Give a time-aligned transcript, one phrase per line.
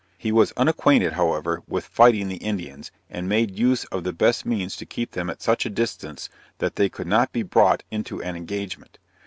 [0.17, 4.75] He was unacquainted, however, with fighting the Indians, and made use of the best means
[4.77, 6.27] to keep them at such a distance
[6.57, 8.97] that they could not be brought into an engagement.